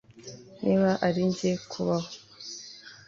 niba 0.63 0.89
ari 1.07 1.21
njye 1.29 1.51
kubaho 1.71 2.09